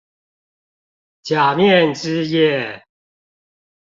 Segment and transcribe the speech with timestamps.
[1.21, 2.83] 假面之夜